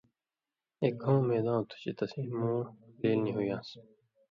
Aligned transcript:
اک 0.83 0.93
گھوں 1.03 1.19
میدؤں 1.27 1.61
تُھو 1.67 1.75
چے 1.81 1.91
تسی 1.97 2.21
مُوں 2.37 2.59
لیل 2.99 3.17
نی 3.23 3.31
ہُویان٘س 3.35 3.69